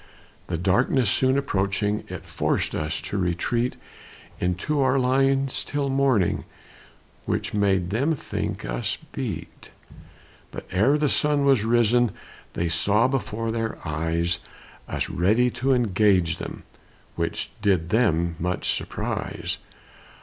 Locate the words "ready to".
15.07-15.71